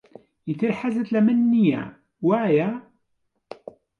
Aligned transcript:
ئیتر 0.47 0.71
حەزت 0.79 1.07
لە 1.13 1.19
من 1.25 1.39
نییە، 1.51 1.83
وایە؟ 2.27 2.69